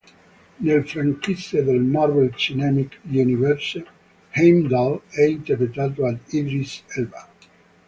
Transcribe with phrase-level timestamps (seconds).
[0.61, 3.85] Nel franchise del Marvel Cinematic Universe,
[4.35, 7.29] Heimdall è interpretato da Idris Elba.